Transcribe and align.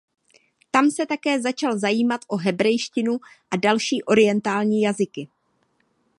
Tam 0.71 0.91
se 0.91 1.05
také 1.05 1.41
začal 1.41 1.79
zajímat 1.79 2.21
o 2.27 2.37
hebrejštinu 2.37 3.19
a 3.51 3.55
další 3.55 4.03
orientální 4.03 4.81
jazyky. 4.81 5.27